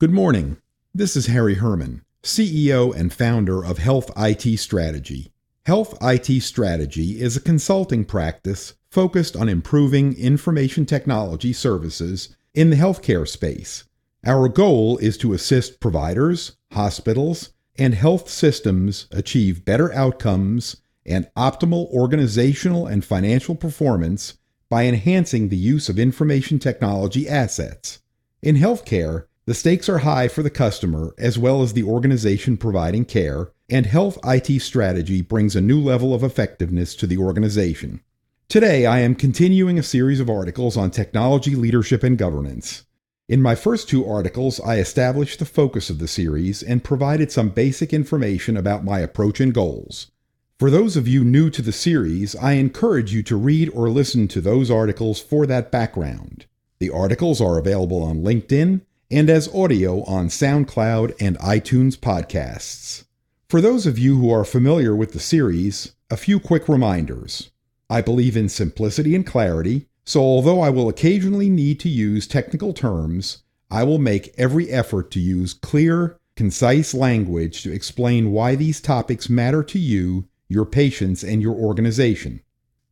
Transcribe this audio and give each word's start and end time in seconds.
Good 0.00 0.12
morning. 0.12 0.58
This 0.94 1.16
is 1.16 1.26
Harry 1.26 1.54
Herman, 1.54 2.02
CEO 2.22 2.94
and 2.94 3.12
founder 3.12 3.64
of 3.64 3.78
Health 3.78 4.12
IT 4.16 4.56
Strategy. 4.60 5.32
Health 5.66 5.98
IT 6.00 6.40
Strategy 6.42 7.20
is 7.20 7.36
a 7.36 7.40
consulting 7.40 8.04
practice 8.04 8.74
focused 8.92 9.34
on 9.34 9.48
improving 9.48 10.16
information 10.16 10.86
technology 10.86 11.52
services 11.52 12.36
in 12.54 12.70
the 12.70 12.76
healthcare 12.76 13.26
space. 13.26 13.86
Our 14.24 14.48
goal 14.48 14.98
is 14.98 15.18
to 15.18 15.32
assist 15.32 15.80
providers, 15.80 16.56
hospitals, 16.70 17.50
and 17.76 17.92
health 17.92 18.30
systems 18.30 19.08
achieve 19.10 19.64
better 19.64 19.92
outcomes 19.92 20.76
and 21.04 21.28
optimal 21.36 21.90
organizational 21.90 22.86
and 22.86 23.04
financial 23.04 23.56
performance 23.56 24.38
by 24.68 24.84
enhancing 24.84 25.48
the 25.48 25.56
use 25.56 25.88
of 25.88 25.98
information 25.98 26.60
technology 26.60 27.28
assets. 27.28 27.98
In 28.40 28.54
healthcare, 28.54 29.24
the 29.48 29.54
stakes 29.54 29.88
are 29.88 30.00
high 30.00 30.28
for 30.28 30.42
the 30.42 30.50
customer 30.50 31.14
as 31.16 31.38
well 31.38 31.62
as 31.62 31.72
the 31.72 31.82
organization 31.82 32.58
providing 32.58 33.02
care, 33.02 33.50
and 33.70 33.86
Health 33.86 34.18
IT 34.22 34.60
Strategy 34.60 35.22
brings 35.22 35.56
a 35.56 35.62
new 35.62 35.80
level 35.80 36.12
of 36.12 36.22
effectiveness 36.22 36.94
to 36.96 37.06
the 37.06 37.16
organization. 37.16 38.02
Today, 38.50 38.84
I 38.84 38.98
am 38.98 39.14
continuing 39.14 39.78
a 39.78 39.82
series 39.82 40.20
of 40.20 40.28
articles 40.28 40.76
on 40.76 40.90
technology 40.90 41.54
leadership 41.54 42.02
and 42.02 42.18
governance. 42.18 42.84
In 43.26 43.40
my 43.40 43.54
first 43.54 43.88
two 43.88 44.06
articles, 44.06 44.60
I 44.60 44.80
established 44.80 45.38
the 45.38 45.46
focus 45.46 45.88
of 45.88 45.98
the 45.98 46.08
series 46.08 46.62
and 46.62 46.84
provided 46.84 47.32
some 47.32 47.48
basic 47.48 47.94
information 47.94 48.54
about 48.54 48.84
my 48.84 48.98
approach 49.00 49.40
and 49.40 49.54
goals. 49.54 50.10
For 50.58 50.70
those 50.70 50.94
of 50.94 51.08
you 51.08 51.24
new 51.24 51.48
to 51.48 51.62
the 51.62 51.72
series, 51.72 52.36
I 52.36 52.52
encourage 52.52 53.14
you 53.14 53.22
to 53.22 53.36
read 53.36 53.70
or 53.70 53.88
listen 53.88 54.28
to 54.28 54.42
those 54.42 54.70
articles 54.70 55.18
for 55.18 55.46
that 55.46 55.72
background. 55.72 56.44
The 56.80 56.90
articles 56.90 57.40
are 57.40 57.58
available 57.58 58.02
on 58.02 58.22
LinkedIn 58.22 58.82
and 59.10 59.30
as 59.30 59.52
audio 59.54 60.02
on 60.04 60.28
SoundCloud 60.28 61.14
and 61.20 61.38
iTunes 61.38 61.96
podcasts. 61.96 63.04
For 63.48 63.60
those 63.60 63.86
of 63.86 63.98
you 63.98 64.18
who 64.18 64.30
are 64.30 64.44
familiar 64.44 64.94
with 64.94 65.12
the 65.12 65.20
series, 65.20 65.92
a 66.10 66.16
few 66.16 66.38
quick 66.38 66.68
reminders. 66.68 67.50
I 67.88 68.02
believe 68.02 68.36
in 68.36 68.50
simplicity 68.50 69.14
and 69.14 69.26
clarity, 69.26 69.86
so, 70.04 70.20
although 70.20 70.60
I 70.60 70.70
will 70.70 70.88
occasionally 70.88 71.50
need 71.50 71.80
to 71.80 71.88
use 71.88 72.26
technical 72.26 72.72
terms, 72.72 73.42
I 73.70 73.84
will 73.84 73.98
make 73.98 74.34
every 74.38 74.70
effort 74.70 75.10
to 75.12 75.20
use 75.20 75.52
clear, 75.52 76.18
concise 76.36 76.94
language 76.94 77.62
to 77.62 77.72
explain 77.72 78.32
why 78.32 78.54
these 78.54 78.80
topics 78.80 79.28
matter 79.28 79.62
to 79.64 79.78
you, 79.78 80.26
your 80.48 80.64
patients, 80.64 81.22
and 81.22 81.42
your 81.42 81.54
organization. 81.54 82.40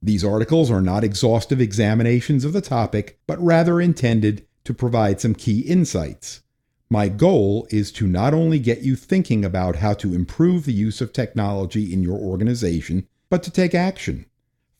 These 0.03 0.25
articles 0.25 0.71
are 0.71 0.83
not 0.83 1.05
exhaustive 1.05 1.61
examinations 1.61 2.45
of 2.45 2.53
the 2.53 2.61
topic, 2.61 3.19
but 3.27 3.43
rather 3.43 3.81
intended 3.81 4.46
to 4.67 4.75
provide 4.75 5.21
some 5.21 5.35
key 5.35 5.61
insights. 5.61 6.43
My 6.91 7.09
goal 7.09 7.67
is 7.71 7.91
to 7.93 8.07
not 8.07 8.35
only 8.35 8.59
get 8.59 8.83
you 8.83 8.95
thinking 8.95 9.45
about 9.45 9.77
how 9.77 9.95
to 9.95 10.15
improve 10.15 10.65
the 10.65 10.73
use 10.73 11.01
of 11.01 11.13
technology 11.13 11.93
in 11.93 12.03
your 12.03 12.19
organization, 12.19 13.09
but 13.29 13.43
to 13.43 13.51
take 13.51 13.75
action. 13.75 14.27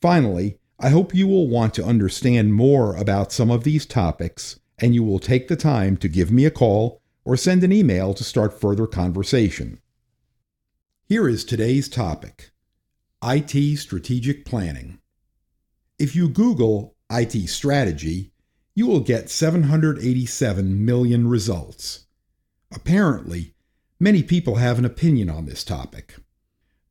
Finally, 0.01 0.57
I 0.79 0.89
hope 0.89 1.15
you 1.15 1.27
will 1.27 1.47
want 1.47 1.73
to 1.73 1.83
understand 1.83 2.53
more 2.53 2.95
about 2.95 3.31
some 3.31 3.49
of 3.49 3.63
these 3.63 3.85
topics 3.85 4.59
and 4.77 4.93
you 4.93 5.03
will 5.03 5.19
take 5.19 5.47
the 5.47 5.55
time 5.55 5.97
to 5.97 6.07
give 6.07 6.31
me 6.31 6.45
a 6.45 6.51
call 6.51 7.01
or 7.25 7.35
send 7.35 7.63
an 7.63 7.73
email 7.73 8.13
to 8.13 8.23
start 8.23 8.59
further 8.59 8.87
conversation. 8.87 9.79
Here 11.09 11.27
is 11.27 11.43
today's 11.43 11.89
topic 11.89 12.51
IT 13.23 13.77
Strategic 13.79 14.45
Planning. 14.45 14.99
If 15.97 16.15
you 16.15 16.29
Google 16.29 16.95
IT 17.09 17.49
strategy, 17.49 18.31
you 18.77 18.85
will 18.85 18.99
get 18.99 19.27
787 19.27 20.85
million 20.85 21.27
results. 21.27 22.05
Apparently, 22.71 23.55
many 23.99 24.21
people 24.21 24.57
have 24.57 24.77
an 24.77 24.85
opinion 24.85 25.31
on 25.31 25.47
this 25.47 25.63
topic. 25.63 26.13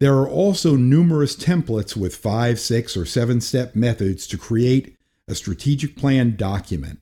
There 0.01 0.15
are 0.15 0.29
also 0.29 0.75
numerous 0.75 1.37
templates 1.37 1.97
with 1.97 2.17
five, 2.17 2.59
six, 2.59 2.97
or 2.97 3.07
seven 3.07 3.41
step 3.41 3.77
methods 3.77 4.27
to 4.27 4.37
create 4.37 4.97
a 5.29 5.37
strategic 5.37 5.95
plan 5.95 6.35
document. 6.35 6.99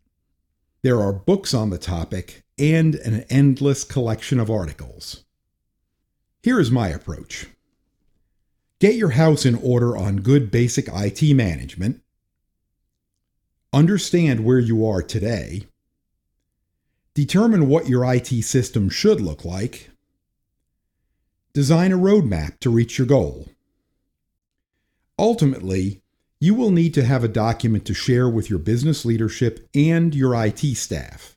There 0.82 1.00
are 1.00 1.14
books 1.14 1.54
on 1.54 1.70
the 1.70 1.78
topic 1.78 2.44
and 2.58 2.94
an 2.96 3.24
endless 3.30 3.84
collection 3.84 4.38
of 4.38 4.50
articles. 4.50 5.24
Here 6.42 6.60
is 6.60 6.70
my 6.70 6.88
approach 6.88 7.46
get 8.80 8.96
your 8.96 9.12
house 9.12 9.46
in 9.46 9.54
order 9.54 9.96
on 9.96 10.16
good 10.16 10.50
basic 10.50 10.88
IT 10.92 11.34
management, 11.34 12.02
understand 13.74 14.44
where 14.44 14.58
you 14.58 14.86
are 14.86 15.02
today, 15.02 15.66
determine 17.12 17.68
what 17.68 17.88
your 17.88 18.10
IT 18.14 18.28
system 18.44 18.88
should 18.88 19.20
look 19.20 19.44
like 19.44 19.90
Design 21.54 21.92
a 21.92 21.96
roadmap 21.96 22.58
to 22.58 22.68
reach 22.68 22.98
your 22.98 23.06
goal. 23.06 23.46
Ultimately, 25.16 26.02
you 26.40 26.52
will 26.52 26.72
need 26.72 26.92
to 26.94 27.04
have 27.04 27.22
a 27.22 27.28
document 27.28 27.84
to 27.84 27.94
share 27.94 28.28
with 28.28 28.50
your 28.50 28.58
business 28.58 29.04
leadership 29.04 29.68
and 29.72 30.12
your 30.16 30.34
IT 30.34 30.58
staff. 30.76 31.36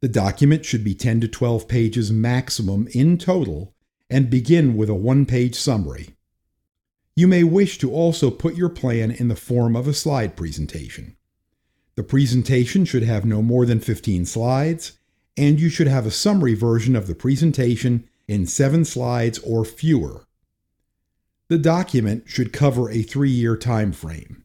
The 0.00 0.06
document 0.06 0.64
should 0.64 0.84
be 0.84 0.94
10 0.94 1.22
to 1.22 1.28
12 1.28 1.66
pages 1.66 2.12
maximum 2.12 2.86
in 2.92 3.18
total 3.18 3.74
and 4.08 4.30
begin 4.30 4.76
with 4.76 4.88
a 4.88 4.94
one 4.94 5.26
page 5.26 5.56
summary. 5.56 6.10
You 7.16 7.26
may 7.26 7.42
wish 7.42 7.78
to 7.78 7.90
also 7.90 8.30
put 8.30 8.54
your 8.54 8.68
plan 8.68 9.10
in 9.10 9.26
the 9.26 9.34
form 9.34 9.74
of 9.74 9.88
a 9.88 9.92
slide 9.92 10.36
presentation. 10.36 11.16
The 11.96 12.02
presentation 12.02 12.84
should 12.84 13.02
have 13.02 13.24
no 13.24 13.42
more 13.42 13.64
than 13.64 13.80
15 13.80 14.26
slides, 14.26 14.92
and 15.36 15.58
you 15.58 15.68
should 15.68 15.88
have 15.88 16.06
a 16.06 16.10
summary 16.10 16.54
version 16.54 16.94
of 16.94 17.06
the 17.06 17.14
presentation 17.14 18.08
in 18.28 18.46
seven 18.46 18.84
slides 18.84 19.38
or 19.38 19.64
fewer. 19.64 20.26
The 21.48 21.58
document 21.58 22.24
should 22.26 22.52
cover 22.52 22.90
a 22.90 23.02
three 23.02 23.30
year 23.30 23.56
time 23.56 23.92
frame. 23.92 24.44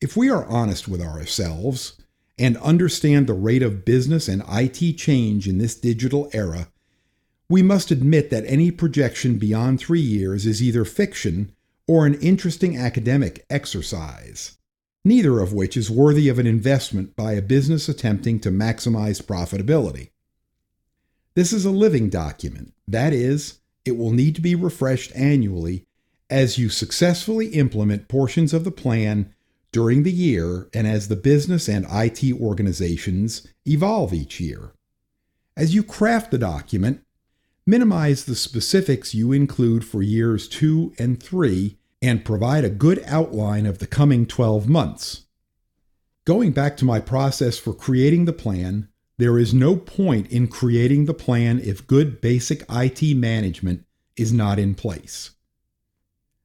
If 0.00 0.16
we 0.16 0.30
are 0.30 0.44
honest 0.46 0.88
with 0.88 1.00
ourselves 1.00 2.00
and 2.38 2.56
understand 2.58 3.26
the 3.26 3.34
rate 3.34 3.62
of 3.62 3.84
business 3.84 4.28
and 4.28 4.42
IT 4.48 4.98
change 4.98 5.48
in 5.48 5.58
this 5.58 5.74
digital 5.74 6.28
era, 6.32 6.68
we 7.48 7.62
must 7.62 7.90
admit 7.90 8.30
that 8.30 8.44
any 8.46 8.70
projection 8.70 9.38
beyond 9.38 9.78
three 9.78 10.00
years 10.00 10.46
is 10.46 10.62
either 10.62 10.84
fiction 10.84 11.52
or 11.86 12.06
an 12.06 12.14
interesting 12.14 12.76
academic 12.76 13.44
exercise, 13.50 14.58
neither 15.04 15.40
of 15.40 15.52
which 15.52 15.76
is 15.76 15.90
worthy 15.90 16.28
of 16.28 16.38
an 16.38 16.46
investment 16.46 17.16
by 17.16 17.32
a 17.32 17.42
business 17.42 17.88
attempting 17.88 18.38
to 18.40 18.50
maximize 18.50 19.22
profitability. 19.22 20.10
This 21.34 21.52
is 21.52 21.64
a 21.64 21.70
living 21.70 22.08
document. 22.08 22.74
That 22.86 23.12
is, 23.12 23.60
it 23.84 23.96
will 23.96 24.12
need 24.12 24.34
to 24.36 24.40
be 24.40 24.54
refreshed 24.54 25.12
annually 25.14 25.86
as 26.30 26.58
you 26.58 26.68
successfully 26.68 27.48
implement 27.48 28.08
portions 28.08 28.54
of 28.54 28.64
the 28.64 28.70
plan 28.70 29.34
during 29.72 30.02
the 30.02 30.12
year 30.12 30.68
and 30.72 30.86
as 30.86 31.08
the 31.08 31.16
business 31.16 31.68
and 31.68 31.86
IT 31.90 32.22
organizations 32.40 33.46
evolve 33.66 34.12
each 34.12 34.38
year. 34.38 34.72
As 35.56 35.74
you 35.74 35.82
craft 35.82 36.30
the 36.30 36.38
document, 36.38 37.02
minimize 37.66 38.24
the 38.24 38.34
specifics 38.34 39.14
you 39.14 39.32
include 39.32 39.84
for 39.84 40.02
years 40.02 40.48
2 40.48 40.94
and 40.98 41.22
3 41.22 41.78
and 42.02 42.24
provide 42.24 42.64
a 42.64 42.70
good 42.70 43.02
outline 43.06 43.64
of 43.64 43.78
the 43.78 43.86
coming 43.86 44.26
12 44.26 44.68
months. 44.68 45.26
Going 46.24 46.50
back 46.50 46.76
to 46.78 46.84
my 46.84 46.98
process 47.00 47.58
for 47.58 47.72
creating 47.72 48.24
the 48.24 48.32
plan, 48.32 48.88
there 49.18 49.38
is 49.38 49.54
no 49.54 49.76
point 49.76 50.26
in 50.32 50.48
creating 50.48 51.04
the 51.06 51.14
plan 51.14 51.60
if 51.60 51.86
good 51.86 52.20
basic 52.20 52.64
IT 52.68 53.16
management 53.16 53.84
is 54.16 54.32
not 54.32 54.58
in 54.58 54.74
place. 54.74 55.30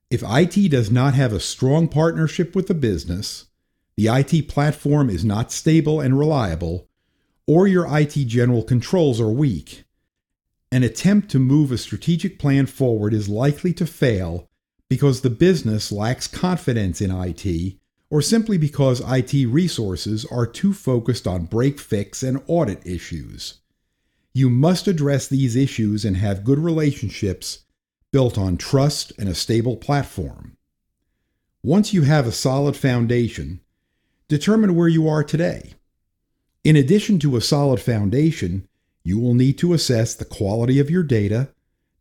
If 0.10 0.24
IT 0.24 0.70
does 0.70 0.92
not 0.92 1.16
have 1.16 1.34
a 1.34 1.40
strong 1.40 1.88
partnership 1.88 2.56
with 2.56 2.68
the 2.68 2.74
business, 2.74 3.48
the 3.96 4.08
IT 4.08 4.48
platform 4.48 5.10
is 5.10 5.26
not 5.26 5.52
stable 5.52 6.00
and 6.00 6.18
reliable, 6.18 6.88
or 7.48 7.68
your 7.68 7.88
IT 7.90 8.14
general 8.28 8.64
controls 8.64 9.20
are 9.20 9.30
weak, 9.30 9.86
an 10.72 10.84
attempt 10.84 11.30
to 11.32 11.40
move 11.40 11.72
a 11.72 11.78
strategic 11.78 12.38
plan 12.38 12.66
forward 12.66 13.14
is 13.14 13.28
likely 13.28 13.74
to 13.74 13.86
fail 13.86 14.47
because 14.90 15.22
the 15.22 15.30
business 15.30 15.92
lacks 15.92 16.28
confidence 16.28 17.02
in 17.02 17.12
IT 17.12 17.78
or 18.10 18.22
simply 18.22 18.58
because 18.58 19.02
IT 19.02 19.48
resources 19.48 20.26
are 20.26 20.48
too 20.48 20.74
focused 20.74 21.28
on 21.28 21.46
break 21.46 21.80
fix 21.80 22.24
and 22.24 22.42
audit 22.48 22.86
issues. 22.86 23.56
You 24.34 24.50
must 24.50 24.88
address 24.88 25.28
these 25.28 25.56
issues 25.56 26.06
and 26.06 26.16
have 26.18 26.44
good 26.44 26.60
relationships 26.60 27.66
built 28.12 28.38
on 28.38 28.56
trust 28.56 29.12
and 29.18 29.28
a 29.28 29.36
stable 29.36 29.76
platform. 29.76 30.56
Once 31.64 31.94
you 31.94 32.04
have 32.04 32.26
a 32.26 32.32
solid 32.32 32.78
foundation, 32.78 33.60
determine 34.30 34.76
where 34.76 34.88
you 34.88 35.08
are 35.08 35.24
today. 35.24 35.74
In 36.64 36.76
addition 36.76 37.20
to 37.20 37.36
a 37.36 37.42
solid 37.42 37.82
foundation, 37.82 38.68
you 39.04 39.20
will 39.20 39.34
need 39.34 39.58
to 39.58 39.74
assess 39.74 40.16
the 40.16 40.26
quality 40.26 40.80
of 40.80 40.90
your 40.90 41.04
data, 41.04 41.50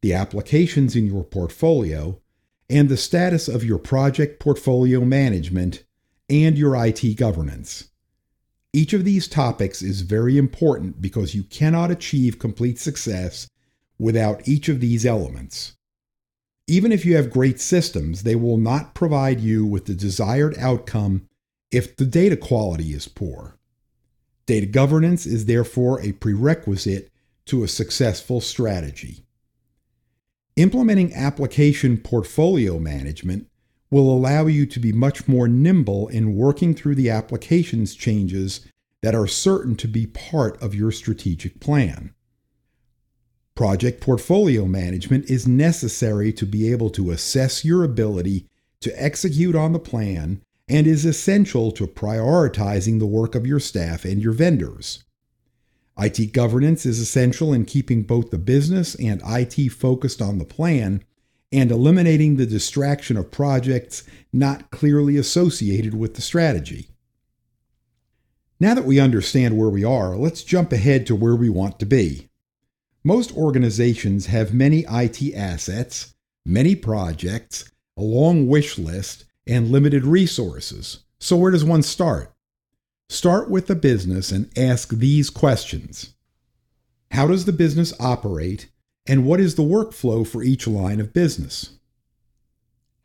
the 0.03 0.12
applications 0.12 0.94
in 0.94 1.06
your 1.06 1.25
portfolio, 1.25 2.21
and 2.69 2.89
the 2.89 2.97
status 2.97 3.49
of 3.49 3.65
your 3.65 3.79
project 3.79 4.41
portfolio 4.41 5.01
management 5.01 5.85
and 6.29 6.59
your 6.59 6.75
IT 6.85 7.17
governance. 7.17 7.91
Each 8.73 8.93
of 8.93 9.05
these 9.05 9.29
topics 9.29 9.81
is 9.81 10.03
very 10.03 10.37
important 10.37 11.01
because 11.01 11.35
you 11.35 11.45
cannot 11.45 11.91
achieve 11.91 12.39
complete 12.39 12.79
success 12.79 13.49
without 13.99 14.47
each 14.47 14.69
of 14.69 14.81
these 14.81 15.07
elements. 15.07 15.75
Even 16.67 16.91
if 16.91 17.05
you 17.05 17.17
have 17.17 17.31
great 17.31 17.61
systems, 17.61 18.23
they 18.23 18.35
will 18.35 18.59
not 18.59 18.95
provide 18.95 19.41
you 19.41 19.65
with 19.65 19.87
the 19.87 19.95
desired 19.95 20.59
outcome 20.59 21.29
if 21.71 21.97
the 21.97 22.05
data 22.05 22.37
quality 22.37 22.93
is 22.93 23.09
poor. 23.09 23.57
Data 24.47 24.67
governance 24.67 25.27
is 25.27 25.47
therefore 25.47 26.01
a 26.01 26.12
prerequisite 26.12 27.11
to 27.47 27.62
a 27.62 27.69
successful 27.69 28.41
strategy. 28.41 29.25
Implementing 30.56 31.12
application 31.12 31.99
portfolio 31.99 32.79
management 32.79 33.47
will 33.91 34.11
allow 34.11 34.47
you 34.47 34.64
to 34.64 34.81
be 34.81 34.91
much 34.91 35.29
more 35.29 35.47
nimble 35.47 36.08
in 36.08 36.35
working 36.35 36.75
through 36.75 36.94
the 36.94 37.11
applications 37.11 37.94
changes 37.94 38.67
that 39.03 39.14
are 39.14 39.26
certain 39.26 39.76
to 39.76 39.87
be 39.87 40.06
part 40.06 40.61
of 40.62 40.75
your 40.75 40.91
strategic 40.91 41.61
plan. 41.61 42.14
Project 43.55 44.00
portfolio 44.00 44.64
management 44.64 45.31
is 45.31 45.47
necessary 45.47 46.32
to 46.32 46.47
be 46.47 46.73
able 46.73 46.88
to 46.88 47.11
assess 47.11 47.62
your 47.62 47.85
ability 47.85 48.47
to 48.81 49.02
execute 49.02 49.55
on 49.55 49.75
the 49.75 49.79
plan 49.79 50.41
and 50.69 50.87
is 50.87 51.05
essential 51.05 51.70
to 51.70 51.87
prioritizing 51.87 52.99
the 52.99 53.06
work 53.06 53.35
of 53.35 53.47
your 53.47 53.61
staff 53.61 54.06
and 54.06 54.23
your 54.23 54.32
vendors. 54.32 55.05
IT 55.99 56.33
governance 56.33 56.85
is 56.85 56.99
essential 56.99 57.53
in 57.53 57.65
keeping 57.65 58.03
both 58.03 58.31
the 58.31 58.39
business 58.39 58.95
and 58.97 59.23
IT 59.25 59.71
focused 59.71 60.21
on 60.21 60.39
the 60.39 60.45
plan 60.45 61.03
and 61.53 61.71
eliminating 61.71 62.37
the 62.37 62.47
distraction 62.47 63.17
of 63.17 63.31
projects 63.31 64.03
not 64.33 64.71
clearly 64.71 65.17
associated 65.17 65.95
with 65.95 66.15
the 66.15 66.21
strategy. 66.21 66.89
Now 68.59 68.75
that 68.75 68.85
we 68.85 69.01
understand 69.01 69.57
where 69.57 69.69
we 69.69 69.85
are, 69.85 70.17
let's 70.17 70.43
jump 70.43 70.73
ahead 70.73 71.07
to 71.07 71.17
where 71.17 71.37
we 71.37 71.49
want 71.49 71.79
to 71.79 71.87
be. 71.87 72.29
Most 73.05 73.35
organizations 73.37 74.27
have 74.27 74.53
many 74.53 74.85
IT 74.91 75.35
assets, 75.35 76.15
many 76.45 76.75
projects, 76.75 77.71
a 77.97 78.03
long 78.03 78.49
wish 78.49 78.79
list, 78.79 79.25
and 79.47 79.71
limited 79.71 80.05
resources. 80.05 81.05
So, 81.21 81.37
where 81.37 81.53
does 81.53 81.65
one 81.65 81.83
start? 81.83 82.36
Start 83.08 83.49
with 83.49 83.69
the 83.69 83.76
business 83.76 84.32
and 84.32 84.50
ask 84.58 84.91
these 84.91 85.31
questions 85.31 86.14
How 87.12 87.26
does 87.29 87.44
the 87.44 87.53
business 87.53 87.94
operate, 88.00 88.69
and 89.06 89.25
what 89.25 89.41
is 89.41 89.55
the 89.55 89.62
workflow 89.62 90.26
for 90.26 90.43
each 90.43 90.67
line 90.67 91.00
of 91.00 91.12
business? 91.12 91.79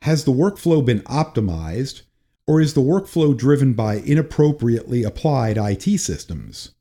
Has 0.01 0.23
the 0.23 0.31
workflow 0.31 0.83
been 0.83 1.01
optimized, 1.01 2.01
or 2.47 2.59
is 2.59 2.73
the 2.73 2.81
workflow 2.81 3.37
driven 3.37 3.73
by 3.73 3.97
inappropriately 3.97 5.03
applied 5.03 5.57
IT 5.57 5.99
systems? 5.99 6.71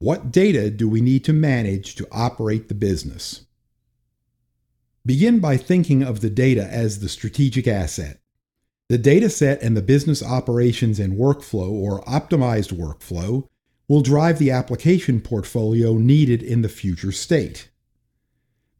What 0.00 0.32
data 0.32 0.70
do 0.70 0.88
we 0.88 1.00
need 1.00 1.24
to 1.24 1.32
manage 1.32 1.94
to 1.96 2.08
operate 2.10 2.68
the 2.68 2.74
business? 2.74 3.46
Begin 5.06 5.38
by 5.38 5.56
thinking 5.56 6.02
of 6.02 6.20
the 6.20 6.30
data 6.30 6.64
as 6.64 6.98
the 6.98 7.08
strategic 7.08 7.66
asset. 7.68 8.20
The 8.88 8.98
data 8.98 9.28
set 9.28 9.62
and 9.62 9.76
the 9.76 9.82
business 9.82 10.22
operations 10.22 10.98
and 10.98 11.18
workflow 11.18 11.70
or 11.70 12.02
optimized 12.04 12.72
workflow 12.72 13.46
will 13.86 14.00
drive 14.00 14.38
the 14.38 14.50
application 14.50 15.20
portfolio 15.20 15.94
needed 15.94 16.42
in 16.42 16.62
the 16.62 16.70
future 16.70 17.12
state. 17.12 17.68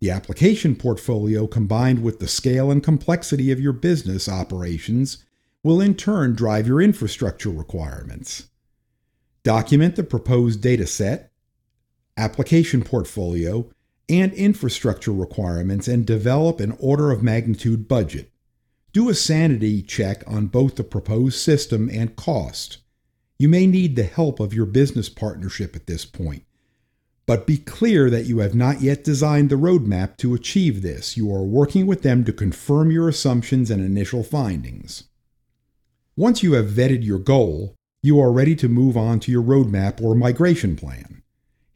The 0.00 0.10
application 0.10 0.76
portfolio 0.76 1.46
combined 1.46 2.02
with 2.02 2.20
the 2.20 2.28
scale 2.28 2.70
and 2.70 2.82
complexity 2.82 3.50
of 3.50 3.60
your 3.60 3.74
business 3.74 4.28
operations 4.28 5.24
will 5.62 5.80
in 5.80 5.94
turn 5.94 6.34
drive 6.34 6.66
your 6.66 6.80
infrastructure 6.80 7.50
requirements. 7.50 8.48
Document 9.42 9.96
the 9.96 10.04
proposed 10.04 10.62
data 10.62 10.86
set, 10.86 11.32
application 12.16 12.82
portfolio, 12.82 13.70
and 14.08 14.32
infrastructure 14.32 15.12
requirements 15.12 15.86
and 15.86 16.06
develop 16.06 16.60
an 16.60 16.76
order 16.80 17.10
of 17.10 17.22
magnitude 17.22 17.88
budget. 17.88 18.30
Do 18.92 19.08
a 19.08 19.14
sanity 19.14 19.82
check 19.82 20.24
on 20.26 20.46
both 20.46 20.76
the 20.76 20.84
proposed 20.84 21.38
system 21.38 21.90
and 21.92 22.16
cost. 22.16 22.78
You 23.38 23.48
may 23.48 23.66
need 23.66 23.96
the 23.96 24.04
help 24.04 24.40
of 24.40 24.54
your 24.54 24.66
business 24.66 25.08
partnership 25.08 25.76
at 25.76 25.86
this 25.86 26.04
point, 26.04 26.44
but 27.26 27.46
be 27.46 27.58
clear 27.58 28.08
that 28.10 28.24
you 28.24 28.38
have 28.38 28.54
not 28.54 28.80
yet 28.80 29.04
designed 29.04 29.50
the 29.50 29.56
roadmap 29.56 30.16
to 30.16 30.34
achieve 30.34 30.82
this. 30.82 31.16
You 31.16 31.32
are 31.32 31.44
working 31.44 31.86
with 31.86 32.02
them 32.02 32.24
to 32.24 32.32
confirm 32.32 32.90
your 32.90 33.08
assumptions 33.08 33.70
and 33.70 33.84
initial 33.84 34.22
findings. 34.22 35.04
Once 36.16 36.42
you 36.42 36.54
have 36.54 36.66
vetted 36.66 37.04
your 37.04 37.18
goal, 37.18 37.76
you 38.02 38.18
are 38.18 38.32
ready 38.32 38.56
to 38.56 38.68
move 38.68 38.96
on 38.96 39.20
to 39.20 39.30
your 39.30 39.42
roadmap 39.42 40.00
or 40.02 40.14
migration 40.14 40.74
plan. 40.74 41.22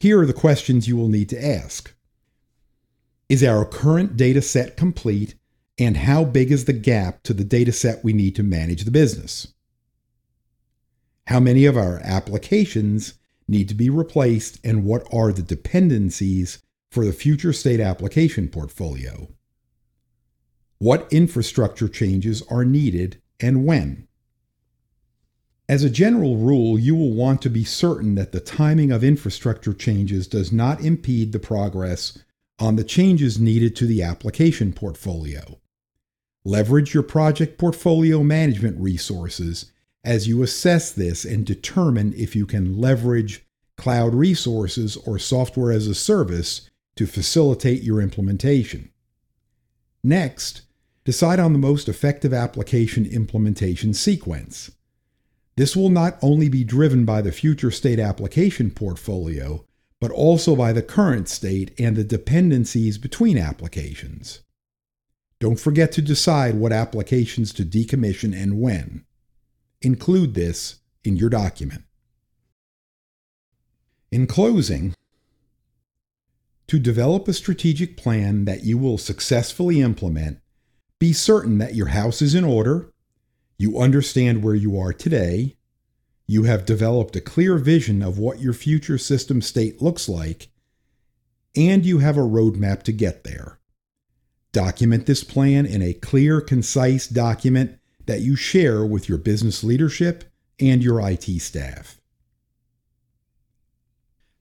Here 0.00 0.20
are 0.20 0.26
the 0.26 0.32
questions 0.32 0.88
you 0.88 0.96
will 0.96 1.08
need 1.08 1.28
to 1.28 1.46
ask. 1.46 1.94
Is 3.28 3.44
our 3.44 3.64
current 3.64 4.16
data 4.16 4.42
set 4.42 4.76
complete 4.76 5.36
and 5.78 5.96
how 5.96 6.24
big 6.24 6.50
is 6.50 6.64
the 6.66 6.72
gap 6.72 7.22
to 7.22 7.32
the 7.32 7.44
data 7.44 7.72
set 7.72 8.04
we 8.04 8.12
need 8.12 8.36
to 8.36 8.42
manage 8.42 8.84
the 8.84 8.90
business? 8.90 9.54
How 11.26 11.40
many 11.40 11.64
of 11.64 11.76
our 11.76 12.00
applications 12.02 13.14
need 13.48 13.68
to 13.68 13.74
be 13.74 13.90
replaced, 13.90 14.58
and 14.64 14.84
what 14.84 15.06
are 15.12 15.32
the 15.32 15.42
dependencies 15.42 16.62
for 16.90 17.04
the 17.04 17.12
future 17.12 17.52
state 17.52 17.80
application 17.80 18.48
portfolio? 18.48 19.28
What 20.78 21.12
infrastructure 21.12 21.88
changes 21.88 22.42
are 22.50 22.64
needed 22.64 23.20
and 23.40 23.64
when? 23.64 24.08
As 25.68 25.84
a 25.84 25.90
general 25.90 26.36
rule, 26.36 26.78
you 26.78 26.94
will 26.94 27.14
want 27.14 27.40
to 27.42 27.50
be 27.50 27.64
certain 27.64 28.14
that 28.16 28.32
the 28.32 28.40
timing 28.40 28.90
of 28.90 29.04
infrastructure 29.04 29.72
changes 29.72 30.26
does 30.26 30.52
not 30.52 30.80
impede 30.80 31.32
the 31.32 31.38
progress 31.38 32.18
on 32.58 32.76
the 32.76 32.84
changes 32.84 33.38
needed 33.38 33.74
to 33.76 33.86
the 33.86 34.02
application 34.02 34.72
portfolio. 34.72 35.58
Leverage 36.44 36.92
your 36.92 37.02
project 37.04 37.56
portfolio 37.56 38.22
management 38.22 38.78
resources 38.80 39.70
as 40.04 40.26
you 40.26 40.42
assess 40.42 40.90
this 40.90 41.24
and 41.24 41.46
determine 41.46 42.12
if 42.16 42.34
you 42.34 42.46
can 42.46 42.80
leverage 42.80 43.46
cloud 43.76 44.14
resources 44.14 44.96
or 44.96 45.18
software 45.18 45.70
as 45.70 45.86
a 45.86 45.94
service 45.94 46.68
to 46.96 47.06
facilitate 47.06 47.82
your 47.82 48.00
implementation. 48.00 48.90
Next, 50.02 50.62
decide 51.04 51.38
on 51.38 51.52
the 51.52 51.58
most 51.58 51.88
effective 51.88 52.34
application 52.34 53.06
implementation 53.06 53.94
sequence. 53.94 54.72
This 55.56 55.76
will 55.76 55.90
not 55.90 56.18
only 56.22 56.48
be 56.48 56.64
driven 56.64 57.04
by 57.04 57.22
the 57.22 57.32
future 57.32 57.70
state 57.70 58.00
application 58.00 58.70
portfolio, 58.70 59.64
but 60.00 60.10
also 60.10 60.56
by 60.56 60.72
the 60.72 60.82
current 60.82 61.28
state 61.28 61.72
and 61.78 61.94
the 61.94 62.04
dependencies 62.04 62.98
between 62.98 63.38
applications. 63.38 64.40
Don't 65.42 65.58
forget 65.58 65.90
to 65.90 66.02
decide 66.02 66.54
what 66.54 66.70
applications 66.70 67.52
to 67.54 67.64
decommission 67.64 68.32
and 68.32 68.60
when. 68.60 69.04
Include 69.80 70.34
this 70.34 70.76
in 71.02 71.16
your 71.16 71.30
document. 71.30 71.82
In 74.12 74.28
closing, 74.28 74.94
to 76.68 76.78
develop 76.78 77.26
a 77.26 77.32
strategic 77.32 77.96
plan 77.96 78.44
that 78.44 78.62
you 78.62 78.78
will 78.78 78.98
successfully 78.98 79.80
implement, 79.80 80.38
be 81.00 81.12
certain 81.12 81.58
that 81.58 81.74
your 81.74 81.88
house 81.88 82.22
is 82.22 82.36
in 82.36 82.44
order, 82.44 82.92
you 83.58 83.80
understand 83.80 84.44
where 84.44 84.54
you 84.54 84.78
are 84.78 84.92
today, 84.92 85.56
you 86.24 86.44
have 86.44 86.64
developed 86.64 87.16
a 87.16 87.20
clear 87.20 87.58
vision 87.58 88.00
of 88.00 88.16
what 88.16 88.38
your 88.38 88.52
future 88.52 88.96
system 88.96 89.42
state 89.42 89.82
looks 89.82 90.08
like, 90.08 90.50
and 91.56 91.84
you 91.84 91.98
have 91.98 92.16
a 92.16 92.20
roadmap 92.20 92.84
to 92.84 92.92
get 92.92 93.24
there. 93.24 93.58
Document 94.52 95.06
this 95.06 95.24
plan 95.24 95.64
in 95.64 95.80
a 95.80 95.94
clear, 95.94 96.40
concise 96.40 97.06
document 97.06 97.78
that 98.06 98.20
you 98.20 98.36
share 98.36 98.84
with 98.84 99.08
your 99.08 99.18
business 99.18 99.64
leadership 99.64 100.24
and 100.60 100.82
your 100.82 101.00
IT 101.00 101.24
staff. 101.40 102.00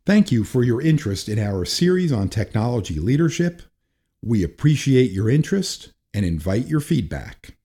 Thank 0.05 0.31
you 0.31 0.43
for 0.43 0.63
your 0.63 0.81
interest 0.81 1.29
in 1.29 1.39
our 1.39 1.63
series 1.63 2.11
on 2.11 2.27
technology 2.27 2.99
leadership. 2.99 3.61
We 4.21 4.43
appreciate 4.43 5.11
your 5.11 5.29
interest 5.29 5.93
and 6.13 6.25
invite 6.25 6.67
your 6.67 6.81
feedback. 6.81 7.55